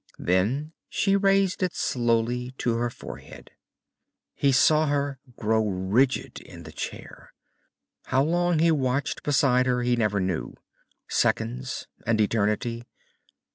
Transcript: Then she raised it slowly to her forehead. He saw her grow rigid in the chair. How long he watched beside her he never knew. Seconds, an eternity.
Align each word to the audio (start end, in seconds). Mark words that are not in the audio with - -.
Then 0.17 0.73
she 0.89 1.15
raised 1.15 1.61
it 1.61 1.75
slowly 1.75 2.55
to 2.57 2.75
her 2.77 2.89
forehead. 2.89 3.51
He 4.33 4.51
saw 4.51 4.87
her 4.87 5.19
grow 5.37 5.63
rigid 5.63 6.39
in 6.41 6.63
the 6.63 6.71
chair. 6.71 7.33
How 8.05 8.23
long 8.23 8.57
he 8.57 8.71
watched 8.71 9.21
beside 9.21 9.67
her 9.67 9.83
he 9.83 9.95
never 9.95 10.19
knew. 10.19 10.55
Seconds, 11.07 11.85
an 12.07 12.19
eternity. 12.19 12.87